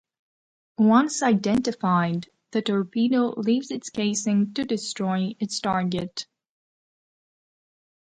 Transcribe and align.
Once 0.79 1.21
identified, 1.21 2.27
the 2.53 2.61
torpedo 2.63 3.35
leaves 3.39 3.69
its 3.69 3.91
casing 3.91 4.51
to 4.51 4.63
destroy 4.65 5.35
its 5.39 5.59
target. 5.59 6.25